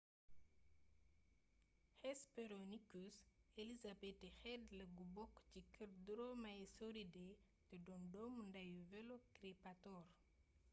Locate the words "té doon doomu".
7.67-8.41